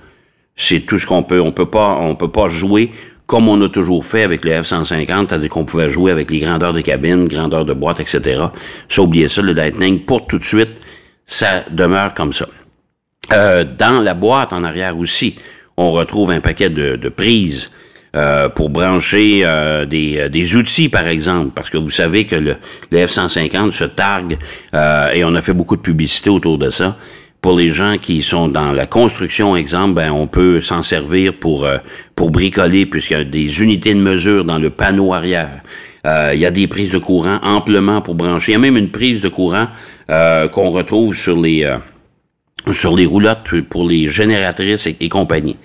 C'est 0.56 0.80
tout 0.80 0.98
ce 0.98 1.06
qu'on 1.06 1.22
peut. 1.22 1.40
On 1.40 1.52
peut 1.52 1.70
pas, 1.70 1.98
on 2.00 2.14
peut 2.14 2.30
pas 2.30 2.48
jouer 2.48 2.90
comme 3.26 3.48
on 3.48 3.60
a 3.62 3.68
toujours 3.68 4.04
fait 4.04 4.22
avec 4.22 4.44
le 4.44 4.52
F-150, 4.52 5.28
c'est-à-dire 5.28 5.48
qu'on 5.48 5.64
pouvait 5.64 5.88
jouer 5.88 6.12
avec 6.12 6.30
les 6.30 6.38
grandeurs 6.38 6.72
de 6.72 6.80
cabine, 6.80 7.26
grandeur 7.26 7.64
de 7.64 7.72
boîte, 7.72 7.98
etc. 7.98 8.40
Ça, 8.88 9.02
oubliez 9.02 9.26
ça, 9.26 9.42
le 9.42 9.52
Lightning, 9.52 10.00
pour 10.00 10.26
tout 10.26 10.38
de 10.38 10.44
suite, 10.44 10.80
ça 11.26 11.64
demeure 11.70 12.14
comme 12.14 12.32
ça. 12.32 12.46
Euh, 13.32 13.64
dans 13.64 14.00
la 14.00 14.14
boîte 14.14 14.52
en 14.52 14.62
arrière 14.64 14.96
aussi, 14.96 15.36
on 15.76 15.90
retrouve 15.90 16.30
un 16.30 16.40
paquet 16.40 16.70
de, 16.70 16.96
de 16.96 17.08
prises 17.08 17.70
euh, 18.16 18.48
pour 18.48 18.70
brancher 18.70 19.42
euh, 19.44 19.84
des, 19.84 20.16
euh, 20.16 20.28
des, 20.30 20.56
outils, 20.56 20.88
par 20.88 21.06
exemple, 21.06 21.50
parce 21.54 21.68
que 21.68 21.76
vous 21.76 21.90
savez 21.90 22.24
que 22.24 22.36
le, 22.36 22.56
le 22.90 22.98
F-150 23.04 23.72
se 23.72 23.84
targue, 23.84 24.38
et 24.72 25.22
on 25.24 25.34
a 25.34 25.42
fait 25.42 25.52
beaucoup 25.52 25.76
de 25.76 25.82
publicité 25.82 26.30
autour 26.30 26.56
de 26.56 26.70
ça. 26.70 26.96
Pour 27.42 27.52
les 27.52 27.68
gens 27.68 27.98
qui 28.00 28.22
sont 28.22 28.48
dans 28.48 28.72
la 28.72 28.86
construction, 28.86 29.54
exemple, 29.54 29.94
ben, 29.94 30.10
on 30.12 30.26
peut 30.26 30.62
s'en 30.62 30.82
servir 30.82 31.34
pour, 31.34 31.68
pour 32.14 32.30
bricoler, 32.30 32.86
puisqu'il 32.86 33.18
y 33.18 33.20
a 33.20 33.24
des 33.24 33.62
unités 33.62 33.92
de 33.92 34.00
mesure 34.00 34.44
dans 34.44 34.58
le 34.58 34.70
panneau 34.70 35.12
arrière. 35.12 35.60
Il 36.06 36.38
y 36.38 36.46
a 36.46 36.50
des 36.52 36.68
prises 36.68 36.92
de 36.92 36.98
courant 36.98 37.38
amplement 37.42 38.00
pour 38.00 38.14
brancher. 38.14 38.52
Il 38.52 38.54
y 38.54 38.56
a 38.56 38.60
même 38.60 38.76
une 38.76 38.90
prise 38.90 39.20
de 39.20 39.28
courant 39.28 39.66
qu'on 40.08 40.70
retrouve 40.70 41.16
sur 41.16 41.40
les, 41.40 41.68
sur 42.70 42.96
les 42.96 43.06
roulottes 43.06 43.60
pour 43.62 43.88
les 43.88 44.06
génératrices 44.06 44.86
et 44.86 45.08
compagnie. 45.08 45.56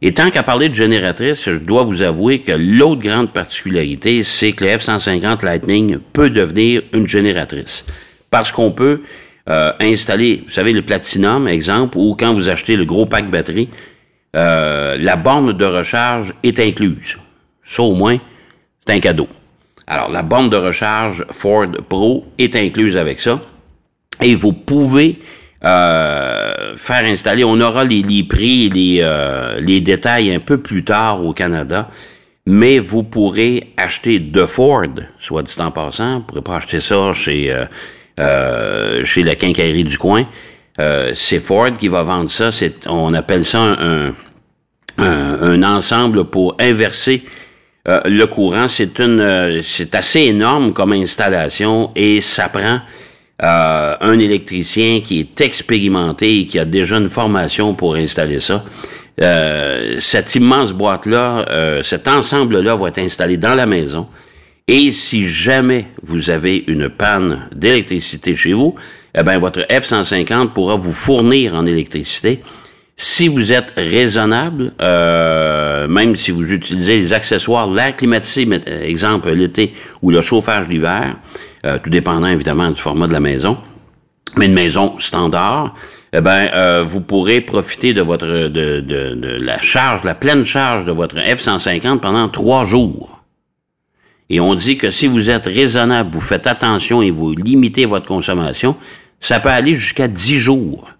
Et 0.00 0.14
tant 0.14 0.30
qu'à 0.30 0.44
parler 0.44 0.68
de 0.68 0.74
génératrice, 0.74 1.44
je 1.44 1.56
dois 1.56 1.82
vous 1.82 2.02
avouer 2.02 2.38
que 2.40 2.52
l'autre 2.52 3.02
grande 3.02 3.32
particularité, 3.32 4.22
c'est 4.22 4.52
que 4.52 4.64
le 4.64 4.70
F-150 4.76 5.44
Lightning 5.44 5.98
peut 6.12 6.30
devenir 6.30 6.82
une 6.92 7.08
génératrice. 7.08 7.84
Parce 8.30 8.52
qu'on 8.52 8.70
peut 8.70 9.02
euh, 9.48 9.72
installer, 9.80 10.44
vous 10.46 10.52
savez, 10.52 10.72
le 10.72 10.82
Platinum, 10.82 11.48
exemple, 11.48 11.98
ou 11.98 12.14
quand 12.14 12.32
vous 12.32 12.48
achetez 12.48 12.76
le 12.76 12.84
gros 12.84 13.06
pack 13.06 13.28
batterie, 13.28 13.68
euh, 14.36 14.96
la 15.00 15.16
borne 15.16 15.52
de 15.52 15.64
recharge 15.64 16.32
est 16.44 16.60
incluse. 16.60 17.18
Ça, 17.64 17.82
au 17.82 17.94
moins, 17.94 18.18
c'est 18.86 18.92
un 18.92 19.00
cadeau. 19.00 19.26
Alors, 19.90 20.10
la 20.10 20.22
borne 20.22 20.50
de 20.50 20.56
recharge 20.56 21.24
Ford 21.30 21.70
Pro 21.88 22.26
est 22.38 22.54
incluse 22.56 22.98
avec 22.98 23.20
ça. 23.20 23.40
Et 24.22 24.34
vous 24.34 24.52
pouvez 24.52 25.18
euh, 25.64 26.76
faire 26.76 27.04
installer. 27.04 27.42
On 27.42 27.58
aura 27.58 27.84
les, 27.84 28.22
prix, 28.24 28.68
les, 28.68 28.98
euh, 29.00 29.58
les 29.60 29.80
détails 29.80 30.34
un 30.34 30.40
peu 30.40 30.58
plus 30.58 30.84
tard 30.84 31.24
au 31.24 31.32
Canada, 31.32 31.88
mais 32.44 32.78
vous 32.78 33.02
pourrez 33.02 33.72
acheter 33.78 34.18
de 34.18 34.44
Ford, 34.44 34.84
soit 35.18 35.42
dit 35.42 35.54
en 35.58 35.70
passant. 35.70 36.16
Vous 36.16 36.20
pourrez 36.24 36.42
pas 36.42 36.56
acheter 36.56 36.80
ça 36.80 37.12
chez, 37.12 37.50
euh, 38.20 39.04
chez 39.04 39.22
la 39.22 39.36
quincaillerie 39.36 39.84
du 39.84 39.96
coin. 39.96 40.26
c'est 41.14 41.40
Ford 41.40 41.72
qui 41.78 41.88
va 41.88 42.02
vendre 42.02 42.30
ça. 42.30 42.50
On 42.86 43.14
appelle 43.14 43.44
ça 43.44 43.60
un, 43.60 44.08
un, 44.98 45.38
un 45.40 45.62
ensemble 45.62 46.24
pour 46.24 46.56
inverser 46.60 47.22
le 48.04 48.24
courant. 48.26 48.68
C'est 48.68 48.98
une, 49.00 49.62
c'est 49.62 49.94
assez 49.94 50.20
énorme 50.20 50.72
comme 50.72 50.92
installation 50.92 51.90
et 51.96 52.20
ça 52.20 52.48
prend 52.48 52.80
euh, 53.40 53.94
un 54.00 54.18
électricien 54.18 55.00
qui 55.00 55.20
est 55.20 55.40
expérimenté 55.40 56.40
et 56.40 56.46
qui 56.46 56.58
a 56.58 56.64
déjà 56.64 56.96
une 56.96 57.08
formation 57.08 57.72
pour 57.74 57.94
installer 57.94 58.40
ça. 58.40 58.64
Euh, 59.20 59.96
cette 60.00 60.34
immense 60.34 60.72
boîte-là, 60.72 61.46
euh, 61.48 61.82
cet 61.84 62.08
ensemble-là 62.08 62.74
va 62.74 62.88
être 62.88 62.98
installé 62.98 63.36
dans 63.36 63.54
la 63.54 63.66
maison. 63.66 64.08
Et 64.66 64.90
si 64.90 65.24
jamais 65.26 65.86
vous 66.02 66.30
avez 66.30 66.64
une 66.66 66.88
panne 66.88 67.48
d'électricité 67.54 68.34
chez 68.34 68.54
vous, 68.54 68.74
eh 69.14 69.22
bien, 69.22 69.38
votre 69.38 69.60
F-150 69.60 70.48
pourra 70.48 70.74
vous 70.74 70.92
fournir 70.92 71.54
en 71.54 71.64
électricité. 71.64 72.40
Si 73.00 73.28
vous 73.28 73.52
êtes 73.52 73.72
raisonnable, 73.76 74.72
même 74.80 76.16
si 76.16 76.32
vous 76.32 76.52
utilisez 76.52 76.96
les 76.96 77.12
accessoires, 77.12 77.70
l'air 77.70 77.94
climatisé, 77.94 78.48
exemple 78.82 79.30
l'été, 79.30 79.72
ou 80.02 80.10
le 80.10 80.20
chauffage 80.20 80.68
l'hiver, 80.68 81.16
euh, 81.64 81.78
tout 81.82 81.90
dépendant 81.90 82.28
évidemment 82.28 82.70
du 82.70 82.80
format 82.80 83.08
de 83.08 83.12
la 83.12 83.20
maison, 83.20 83.56
mais 84.36 84.46
une 84.46 84.52
maison 84.52 84.98
standard, 84.98 85.74
eh 86.12 86.20
ben, 86.20 86.50
euh, 86.54 86.84
vous 86.84 87.00
pourrez 87.00 87.40
profiter 87.40 87.92
de 87.92 88.00
votre 88.00 88.26
de, 88.26 88.80
de, 88.80 89.14
de, 89.14 89.44
la 89.44 89.60
charge, 89.60 90.04
la 90.04 90.14
pleine 90.14 90.44
charge 90.44 90.84
de 90.84 90.92
votre 90.92 91.16
F-150 91.16 91.98
pendant 91.98 92.28
trois 92.28 92.64
jours. 92.64 93.22
Et 94.30 94.40
on 94.40 94.54
dit 94.54 94.76
que 94.76 94.90
si 94.90 95.06
vous 95.06 95.30
êtes 95.30 95.46
raisonnable, 95.46 96.10
vous 96.12 96.20
faites 96.20 96.46
attention 96.46 97.02
et 97.02 97.10
vous 97.10 97.32
limitez 97.32 97.86
votre 97.86 98.06
consommation, 98.06 98.76
ça 99.20 99.40
peut 99.40 99.48
aller 99.48 99.74
jusqu'à 99.74 100.06
dix 100.06 100.38
jours. 100.38 100.90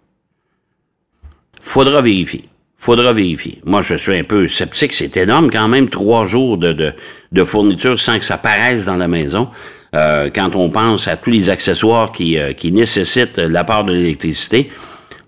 Faudra 1.68 2.00
vérifier. 2.00 2.44
Faudra 2.78 3.12
vérifier. 3.12 3.60
Moi, 3.66 3.82
je 3.82 3.94
suis 3.94 4.16
un 4.16 4.22
peu 4.22 4.48
sceptique. 4.48 4.94
C'est 4.94 5.14
énorme 5.18 5.50
quand 5.50 5.68
même, 5.68 5.90
trois 5.90 6.24
jours 6.24 6.56
de, 6.56 6.72
de, 6.72 6.94
de 7.30 7.44
fourniture 7.44 7.98
sans 7.98 8.18
que 8.18 8.24
ça 8.24 8.38
paraisse 8.38 8.86
dans 8.86 8.96
la 8.96 9.06
maison. 9.06 9.48
Euh, 9.94 10.30
quand 10.34 10.56
on 10.56 10.70
pense 10.70 11.08
à 11.08 11.18
tous 11.18 11.30
les 11.30 11.50
accessoires 11.50 12.10
qui, 12.10 12.38
euh, 12.38 12.54
qui 12.54 12.72
nécessitent 12.72 13.36
l'apport 13.36 13.84
de 13.84 13.92
l'électricité. 13.92 14.70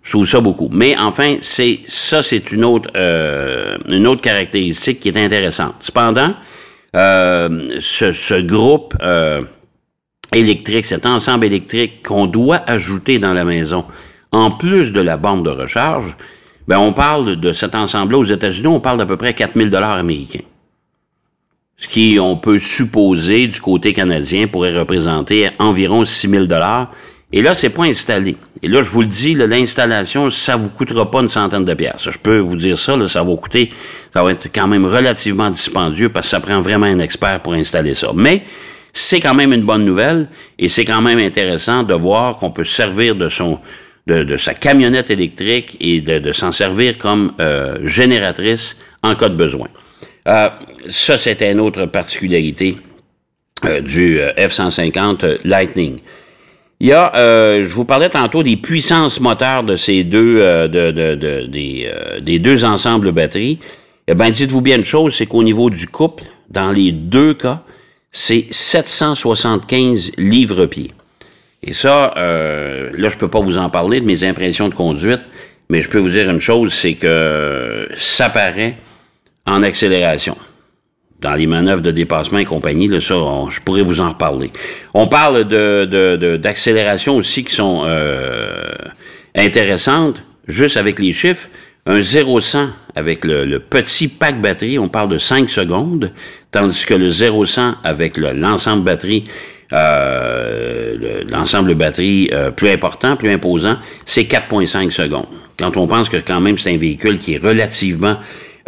Je 0.02 0.12
trouve 0.12 0.26
ça 0.26 0.40
beaucoup. 0.40 0.70
Mais 0.72 0.96
enfin, 0.96 1.36
c'est 1.42 1.80
ça, 1.84 2.22
c'est 2.22 2.50
une 2.52 2.64
autre 2.64 2.88
euh, 2.96 3.76
une 3.88 4.06
autre 4.06 4.22
caractéristique 4.22 4.98
qui 5.00 5.10
est 5.10 5.18
intéressante. 5.18 5.74
Cependant, 5.80 6.32
ce, 6.94 8.12
ce, 8.12 8.40
groupe 8.40 8.94
électrique, 10.32 10.86
cet 10.86 11.04
ensemble 11.04 11.44
électrique 11.44 12.02
qu'on 12.02 12.26
doit 12.26 12.62
ajouter 12.66 13.18
dans 13.18 13.34
la 13.34 13.44
maison, 13.44 13.84
en 14.32 14.50
plus 14.50 14.92
de 14.92 15.00
la 15.00 15.16
borne 15.16 15.42
de 15.42 15.50
recharge, 15.50 16.16
ben 16.68 16.78
on 16.78 16.92
parle 16.92 17.36
de 17.36 17.52
cet 17.52 17.74
ensemble-là 17.74 18.18
aux 18.18 18.24
États-Unis, 18.24 18.68
on 18.68 18.80
parle 18.80 18.98
d'à 18.98 19.06
peu 19.06 19.16
près 19.16 19.34
4000 19.34 19.70
dollars 19.70 19.96
américains 19.96 20.44
ce 21.80 21.88
qui, 21.88 22.18
on 22.20 22.36
peut 22.36 22.58
supposer, 22.58 23.46
du 23.46 23.58
côté 23.58 23.94
canadien, 23.94 24.46
pourrait 24.46 24.78
représenter 24.78 25.48
environ 25.58 26.04
6 26.04 26.28
000 26.28 26.44
Et 27.32 27.40
là, 27.40 27.54
c'est 27.54 27.70
pas 27.70 27.84
installé. 27.84 28.36
Et 28.62 28.68
là, 28.68 28.82
je 28.82 28.90
vous 28.90 29.00
le 29.00 29.06
dis, 29.06 29.32
l'installation, 29.32 30.28
ça 30.28 30.56
vous 30.56 30.68
coûtera 30.68 31.10
pas 31.10 31.20
une 31.22 31.30
centaine 31.30 31.64
de 31.64 31.72
pièces. 31.72 32.10
Je 32.10 32.18
peux 32.18 32.38
vous 32.38 32.56
dire 32.56 32.78
ça, 32.78 32.98
là, 32.98 33.08
ça 33.08 33.22
va 33.22 33.34
coûter, 33.34 33.70
ça 34.12 34.22
va 34.22 34.32
être 34.32 34.48
quand 34.54 34.66
même 34.66 34.84
relativement 34.84 35.48
dispendieux 35.48 36.10
parce 36.10 36.26
que 36.26 36.30
ça 36.32 36.40
prend 36.40 36.60
vraiment 36.60 36.84
un 36.84 36.98
expert 36.98 37.40
pour 37.40 37.54
installer 37.54 37.94
ça. 37.94 38.10
Mais 38.14 38.44
c'est 38.92 39.20
quand 39.20 39.34
même 39.34 39.54
une 39.54 39.64
bonne 39.64 39.86
nouvelle 39.86 40.28
et 40.58 40.68
c'est 40.68 40.84
quand 40.84 41.00
même 41.00 41.18
intéressant 41.18 41.82
de 41.82 41.94
voir 41.94 42.36
qu'on 42.36 42.50
peut 42.50 42.64
servir 42.64 43.14
de 43.14 43.30
son 43.30 43.58
de, 44.06 44.36
sa 44.36 44.54
camionnette 44.54 45.10
électrique 45.10 45.76
et 45.80 46.00
de, 46.00 46.32
s'en 46.32 46.52
servir 46.52 46.98
comme 46.98 47.32
euh, 47.40 47.78
génératrice 47.84 48.76
en 49.02 49.14
cas 49.14 49.28
de 49.28 49.36
besoin. 49.36 49.68
Euh, 50.28 50.48
ça, 50.88 51.16
c'était 51.16 51.50
une 51.50 51.60
autre 51.60 51.86
particularité 51.86 52.76
euh, 53.64 53.80
du 53.80 54.20
euh, 54.20 54.32
F-150 54.36 55.38
Lightning. 55.44 55.98
Il 56.82 56.88
y 56.88 56.92
a, 56.92 57.12
je 57.60 57.74
vous 57.74 57.84
parlais 57.84 58.08
tantôt 58.08 58.42
des 58.42 58.56
puissances 58.56 59.20
moteurs 59.20 59.64
de 59.64 59.76
ces 59.76 60.02
deux, 60.02 60.38
de, 60.66 61.46
des, 62.20 62.38
deux 62.38 62.64
ensembles 62.64 63.12
batteries. 63.12 63.58
Eh 64.08 64.14
bien, 64.14 64.30
dites-vous 64.30 64.62
bien 64.62 64.78
une 64.78 64.84
chose, 64.84 65.14
c'est 65.14 65.26
qu'au 65.26 65.42
niveau 65.42 65.68
du 65.68 65.86
couple, 65.88 66.24
dans 66.48 66.72
les 66.72 66.90
deux 66.90 67.34
cas, 67.34 67.64
c'est 68.10 68.46
775 68.50 70.12
livres-pieds. 70.16 70.92
Et 71.62 71.72
ça, 71.72 72.14
là, 72.16 73.08
je 73.08 73.16
peux 73.16 73.28
pas 73.28 73.40
vous 73.40 73.58
en 73.58 73.68
parler 73.68 74.00
de 74.00 74.06
mes 74.06 74.24
impressions 74.24 74.68
de 74.68 74.74
conduite, 74.74 75.20
mais 75.68 75.80
je 75.80 75.88
peux 75.88 75.98
vous 75.98 76.08
dire 76.08 76.28
une 76.28 76.40
chose, 76.40 76.72
c'est 76.72 76.94
que 76.94 77.88
ça 77.96 78.28
paraît 78.30 78.76
en 79.46 79.62
accélération. 79.62 80.36
Dans 81.20 81.34
les 81.34 81.46
manœuvres 81.46 81.82
de 81.82 81.90
dépassement 81.90 82.38
et 82.38 82.44
compagnie, 82.44 82.88
là, 82.88 82.98
ça, 82.98 83.14
je 83.50 83.60
pourrais 83.60 83.82
vous 83.82 84.00
en 84.00 84.08
reparler. 84.08 84.50
On 84.94 85.06
parle 85.06 85.46
de, 85.46 86.36
d'accélération 86.36 87.16
aussi 87.16 87.44
qui 87.44 87.54
sont 87.54 87.82
euh, 87.84 88.70
intéressantes, 89.34 90.22
juste 90.48 90.76
avec 90.76 90.98
les 90.98 91.12
chiffres. 91.12 91.48
Un 91.86 91.98
0-100 91.98 92.68
avec 92.94 93.24
le, 93.24 93.58
petit 93.58 94.08
pack 94.08 94.40
batterie, 94.40 94.78
on 94.78 94.88
parle 94.88 95.08
de 95.08 95.18
5 95.18 95.48
secondes, 95.48 96.12
tandis 96.50 96.84
que 96.84 96.94
le 96.94 97.08
0-100 97.08 97.74
avec 97.84 98.16
l'ensemble 98.16 98.84
batterie, 98.84 99.24
euh, 99.72 100.89
l'ensemble 101.30 101.74
batterie 101.74 102.30
euh, 102.32 102.50
plus 102.50 102.70
important, 102.70 103.16
plus 103.16 103.30
imposant, 103.30 103.76
c'est 104.04 104.22
4,5 104.22 104.90
secondes. 104.90 105.26
Quand 105.58 105.76
on 105.76 105.86
pense 105.86 106.08
que 106.08 106.16
quand 106.16 106.40
même 106.40 106.58
c'est 106.58 106.72
un 106.72 106.78
véhicule 106.78 107.18
qui 107.18 107.34
est 107.34 107.42
relativement 107.42 108.16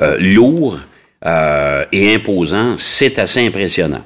euh, 0.00 0.16
lourd 0.18 0.78
euh, 1.24 1.84
et 1.92 2.14
imposant, 2.14 2.74
c'est 2.76 3.18
assez 3.18 3.46
impressionnant. 3.46 4.02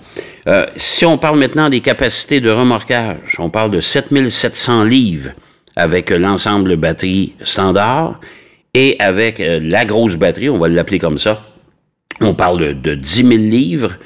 Si 0.76 1.04
on 1.04 1.18
parle 1.18 1.40
maintenant 1.40 1.68
des 1.68 1.80
capacités 1.80 2.38
de 2.38 2.50
remorquage, 2.50 3.34
on 3.40 3.50
parle 3.50 3.72
de 3.72 3.80
7700 3.80 4.84
livres 4.84 5.30
avec 5.74 6.10
l'ensemble 6.10 6.76
batterie 6.76 7.34
standard 7.42 8.20
et 8.72 8.94
avec 9.00 9.42
la 9.44 9.84
grosse 9.84 10.14
batterie, 10.14 10.48
on 10.48 10.58
va 10.58 10.68
l'appeler 10.68 11.00
comme 11.00 11.18
ça, 11.18 11.42
on 12.20 12.34
parle 12.34 12.80
de, 12.80 12.94
10 12.94 13.16
000 13.16 13.30
livres, 13.30 13.96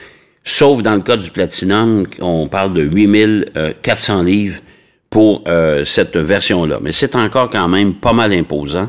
sauf 0.50 0.82
dans 0.82 0.94
le 0.94 1.02
cas 1.02 1.16
du 1.16 1.30
Platinum, 1.30 2.06
on 2.20 2.48
parle 2.48 2.74
de 2.74 2.82
8400 2.82 4.22
livres 4.22 4.60
pour 5.08 5.44
cette 5.84 6.16
version-là. 6.16 6.78
Mais 6.80 6.92
c'est 6.92 7.16
encore 7.16 7.50
quand 7.50 7.68
même 7.68 7.94
pas 7.94 8.12
mal 8.12 8.32
imposant. 8.32 8.88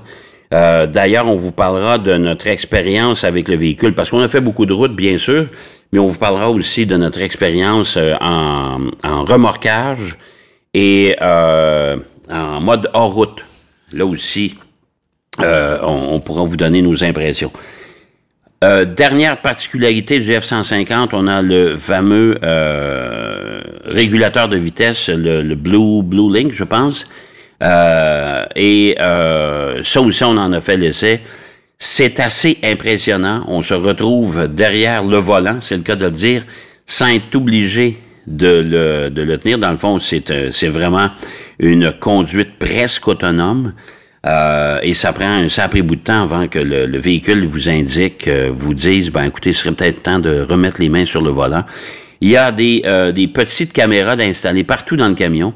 Euh, 0.54 0.86
d'ailleurs, 0.86 1.28
on 1.28 1.36
vous 1.36 1.52
parlera 1.52 1.98
de 1.98 2.18
notre 2.18 2.48
expérience 2.48 3.24
avec 3.24 3.48
le 3.48 3.56
véhicule, 3.56 3.94
parce 3.94 4.10
qu'on 4.10 4.20
a 4.20 4.28
fait 4.28 4.42
beaucoup 4.42 4.66
de 4.66 4.74
routes, 4.74 4.96
bien 4.96 5.18
sûr, 5.18 5.48
mais 5.94 6.00
on 6.00 6.06
vous 6.06 6.18
parlera 6.18 6.52
aussi 6.52 6.86
de 6.86 6.98
notre 6.98 7.22
expérience 7.22 7.96
euh, 7.98 8.16
en, 8.20 8.90
remorquage 9.04 10.18
et 10.74 11.16
euh, 11.22 11.98
en 12.30 12.60
mode 12.60 12.90
hors 12.94 13.14
route. 13.14 13.46
Là 13.94 14.06
aussi, 14.06 14.56
euh, 15.40 15.78
on, 15.84 16.20
pourra 16.20 16.44
vous 16.44 16.58
donner 16.58 16.82
nos 16.82 17.04
impressions. 17.04 17.52
Euh, 18.64 18.86
dernière 18.86 19.42
particularité 19.42 20.20
du 20.20 20.32
F-150, 20.32 21.10
on 21.14 21.26
a 21.26 21.42
le 21.42 21.78
fameux 21.78 22.38
régulateur 23.86 24.50
de 24.50 24.58
vitesse, 24.58 25.10
le, 25.10 25.56
Blue, 25.56 26.04
Blue 26.04 26.32
Link, 26.32 26.54
je 26.54 26.64
pense. 26.64 27.08
et 27.62 28.96
ça 28.98 30.02
aussi, 30.02 30.24
on 30.24 30.38
en 30.38 30.54
a 30.54 30.62
fait 30.62 30.78
l'essai. 30.78 31.22
C'est 31.84 32.20
assez 32.20 32.60
impressionnant. 32.62 33.44
On 33.48 33.64
se 33.64 33.74
retrouve 33.74 34.48
derrière 34.48 35.04
le 35.04 35.18
volant, 35.18 35.60
c'est 35.60 35.78
le 35.78 35.82
cas 35.82 35.96
de 35.96 36.06
le 36.06 36.12
dire, 36.12 36.44
sans 36.86 37.08
être 37.08 37.36
obligé 37.36 37.98
de 38.28 39.10
le, 39.10 39.38
tenir. 39.38 39.58
Dans 39.58 39.72
le 39.72 39.78
fond, 39.78 39.98
c'est 39.98 40.68
vraiment 40.68 41.10
une 41.58 41.92
conduite 41.92 42.60
presque 42.60 43.08
autonome. 43.08 43.74
Euh, 44.26 44.80
et 44.84 44.94
ça 44.94 45.14
prend 45.14 45.26
un 45.26 45.48
sacré 45.48 45.82
bout 45.82 45.96
de 45.96 46.02
temps 46.02 46.22
avant 46.22 46.48
que 46.48 46.60
le, 46.60 46.98
véhicule 46.98 47.44
vous 47.46 47.70
indique, 47.70 48.28
euh, 48.28 48.50
vous 48.52 48.74
dise, 48.74 49.10
ben 49.10 49.24
écoutez, 49.24 49.52
ce 49.52 49.64
serait 49.64 49.74
peut-être 49.74 50.04
temps 50.04 50.20
de 50.20 50.46
remettre 50.48 50.80
les 50.80 50.90
mains 50.90 51.06
sur 51.06 51.22
le 51.22 51.32
volant. 51.32 51.64
Il 52.22 52.30
y 52.30 52.38
a 52.38 52.52
des, 52.52 52.84
euh, 52.86 53.12
des 53.12 53.28
petites 53.28 53.74
caméras 53.74 54.16
d'installer 54.16 54.64
partout 54.64 54.96
dans 54.96 55.08
le 55.08 55.16
camion 55.16 55.54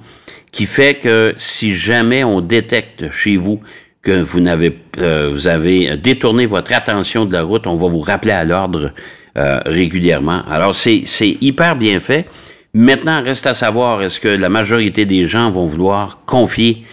qui 0.51 0.65
fait 0.65 0.95
que 0.95 1.33
si 1.37 1.75
jamais 1.75 2.23
on 2.23 2.41
détecte 2.41 3.11
chez 3.11 3.37
vous 3.37 3.59
que 4.01 4.21
vous 4.21 4.39
n'avez 4.39 4.77
vous 4.97 5.47
avez 5.47 5.97
détourné 5.97 6.45
votre 6.45 6.71
attention 6.73 7.25
de 7.25 7.33
la 7.33 7.41
route, 7.41 7.67
on 7.67 7.75
va 7.75 7.87
vous 7.87 7.99
rappeler 7.99 8.31
à 8.31 8.45
l'ordre 8.45 8.93
régulièrement. 9.35 10.43
Alors 10.49 10.73
c'est 10.73 11.01
c'est 11.05 11.37
hyper 11.41 11.75
bien 11.75 11.99
fait. 11.99 12.25
Maintenant, 12.73 13.21
reste 13.21 13.47
à 13.47 13.53
savoir 13.53 14.03
est-ce 14.03 14.19
que 14.19 14.27
la 14.27 14.47
majorité 14.47 15.05
des 15.05 15.25
gens 15.25 15.49
vont 15.49 15.65
vouloir 15.65 16.19
confier 16.25 16.85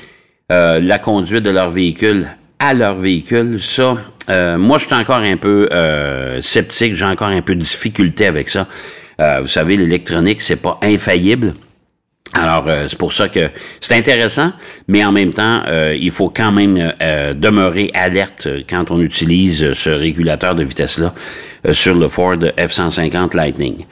euh, 0.52 0.80
la 0.80 0.98
conduite 0.98 1.42
de 1.44 1.50
leur 1.50 1.70
véhicule 1.70 2.28
à 2.58 2.74
leur 2.74 2.96
véhicule. 2.96 3.58
Ça, 3.62 3.96
euh, 4.28 4.58
moi, 4.58 4.76
je 4.76 4.84
suis 4.84 4.94
encore 4.94 5.16
un 5.16 5.38
peu 5.38 5.66
euh, 5.72 6.42
sceptique, 6.42 6.94
j'ai 6.94 7.06
encore 7.06 7.28
un 7.28 7.40
peu 7.40 7.54
de 7.54 7.60
difficulté 7.60 8.26
avec 8.26 8.50
ça. 8.50 8.66
vous 9.40 9.46
savez, 9.46 9.76
l'électronique, 9.76 10.42
c'est 10.42 10.56
pas 10.56 10.78
infaillible. 10.82 11.54
Alors, 12.34 12.66
c'est 12.88 12.98
pour 12.98 13.12
ça 13.12 13.28
que 13.28 13.50
c'est 13.80 13.94
intéressant, 13.94 14.52
mais 14.88 15.04
en 15.04 15.12
même 15.12 15.32
temps, 15.32 15.62
il 15.94 16.10
faut 16.10 16.30
quand 16.30 16.50
même 16.50 16.92
demeurer 17.36 17.90
alerte 17.94 18.48
quand 18.68 18.90
on 18.90 19.00
utilise 19.00 19.74
ce 19.74 19.90
régulateur 19.90 20.54
de 20.54 20.64
vitesse-là 20.64 21.14
sur 21.72 21.94
le 21.94 22.08
Ford 22.08 22.36
F-150 22.36 23.36
Lightning. 23.36 23.84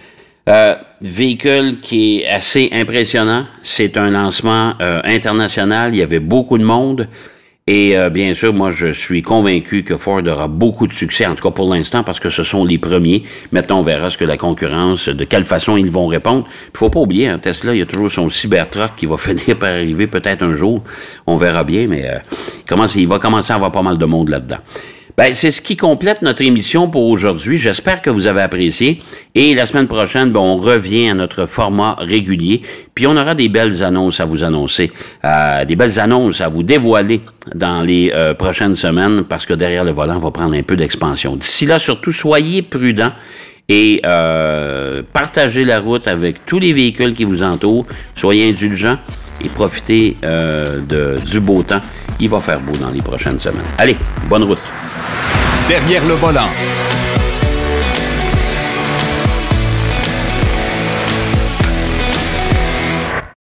Euh, 0.51 0.75
véhicule 1.01 1.81
qui 1.81 2.23
est 2.23 2.29
assez 2.29 2.71
impressionnant. 2.73 3.47
C'est 3.63 3.97
un 3.97 4.11
lancement 4.11 4.75
euh, 4.81 5.01
international. 5.05 5.95
Il 5.95 5.99
y 5.99 6.03
avait 6.03 6.19
beaucoup 6.19 6.59
de 6.59 6.65
monde. 6.65 7.07
Et 7.69 7.97
euh, 7.97 8.11
bien 8.11 8.35
sûr, 8.35 8.53
moi, 8.53 8.71
je 8.71 8.93
suis 8.93 9.23
convaincu 9.23 9.85
que 9.85 9.97
Ford 9.97 10.23
aura 10.27 10.49
beaucoup 10.49 10.89
de 10.89 10.93
succès, 10.93 11.25
en 11.25 11.37
tout 11.37 11.45
cas 11.45 11.53
pour 11.53 11.73
l'instant, 11.73 12.03
parce 12.03 12.19
que 12.19 12.31
ce 12.31 12.43
sont 12.43 12.65
les 12.65 12.79
premiers. 12.79 13.23
Maintenant, 13.53 13.79
on 13.79 13.83
verra 13.83 14.11
ce 14.11 14.19
que 14.19 14.25
la 14.25 14.37
concurrence, 14.37 15.09
de 15.09 15.23
quelle 15.23 15.45
façon 15.45 15.77
ils 15.77 15.91
vont 15.91 16.09
répondre. 16.09 16.49
Il 16.75 16.79
faut 16.79 16.91
pas 16.91 16.99
oublier, 16.99 17.29
hein, 17.29 17.39
Tesla, 17.39 17.73
il 17.73 17.79
y 17.79 17.83
a 17.83 17.87
toujours 17.87 18.11
son 18.11 18.29
Cybertruck 18.29 18.97
qui 18.97 19.07
va 19.07 19.17
finir 19.19 19.57
par 19.57 19.71
arriver 19.71 20.09
peut-être 20.09 20.43
un 20.43 20.55
jour. 20.55 20.83
On 21.29 21.37
verra 21.37 21.63
bien, 21.63 21.87
mais 21.87 22.11
il 22.97 23.07
va 23.07 23.21
commencer 23.21 23.53
à 23.53 23.57
avoir 23.57 23.71
pas 23.71 23.83
mal 23.83 23.99
de 23.99 24.05
monde 24.05 24.31
là-dedans. 24.31 24.59
Ben, 25.21 25.35
c'est 25.35 25.51
ce 25.51 25.61
qui 25.61 25.77
complète 25.77 26.23
notre 26.23 26.41
émission 26.41 26.89
pour 26.89 27.05
aujourd'hui. 27.05 27.59
J'espère 27.59 28.01
que 28.01 28.09
vous 28.09 28.27
avez 28.27 28.41
apprécié. 28.41 29.03
Et 29.35 29.55
la 29.55 29.67
semaine 29.67 29.87
prochaine, 29.87 30.33
ben, 30.33 30.41
on 30.41 30.57
revient 30.57 31.11
à 31.11 31.15
notre 31.15 31.45
format 31.45 31.95
régulier. 31.99 32.63
Puis 32.95 33.07
on 33.07 33.15
aura 33.15 33.35
des 33.35 33.51
belles 33.51 33.83
annonces 33.83 34.19
à 34.21 34.25
vous 34.25 34.45
annoncer, 34.45 34.91
euh, 35.27 35.67
des 35.67 35.77
belles 35.77 36.01
annonces 36.01 36.41
à 36.41 36.49
vous 36.49 36.63
dévoiler 36.63 37.21
dans 37.55 37.83
les 37.83 38.11
euh, 38.15 38.33
prochaines 38.33 38.77
semaines, 38.77 39.25
parce 39.25 39.45
que 39.45 39.53
derrière 39.53 39.85
le 39.85 39.91
volant, 39.91 40.17
on 40.17 40.21
va 40.21 40.31
prendre 40.31 40.57
un 40.57 40.63
peu 40.63 40.75
d'expansion. 40.75 41.37
D'ici 41.37 41.67
là, 41.67 41.79
surtout, 41.79 42.13
soyez 42.13 42.63
prudents 42.63 43.13
et 43.69 44.01
euh, 44.07 45.03
partagez 45.13 45.67
la 45.67 45.81
route 45.81 46.09
avec 46.09 46.47
tous 46.47 46.61
les 46.61 46.73
véhicules 46.73 47.13
qui 47.13 47.25
vous 47.25 47.43
entourent. 47.43 47.85
Soyez 48.15 48.49
indulgents 48.49 48.97
et 49.45 49.49
profitez 49.49 50.17
de, 50.23 51.19
du 51.25 51.41
beau 51.41 51.63
temps. 51.63 51.81
Il 52.19 52.29
va 52.29 52.41
faire 52.41 52.61
beau 52.61 52.77
dans 52.77 52.91
les 52.91 53.01
prochaines 53.03 53.41
semaines. 53.41 53.61
Allez, 53.79 53.97
bonne 54.29 54.45
route. 54.45 54.61
Derrière 55.69 56.05
le 56.07 56.15
volant. 56.15 56.49